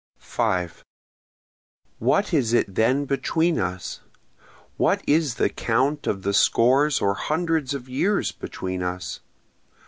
[0.17, 0.83] 5
[1.99, 4.01] What is it then between us?
[4.75, 9.19] What is the count of the scores or hundreds of years between us?